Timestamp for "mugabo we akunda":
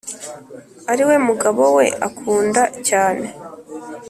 1.27-2.63